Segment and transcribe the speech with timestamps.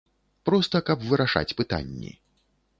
[0.49, 2.11] Проста каб вырашаць пытанні.